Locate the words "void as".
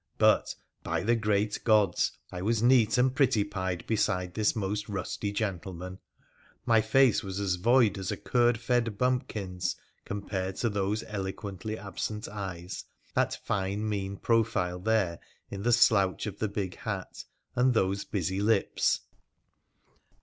7.57-8.09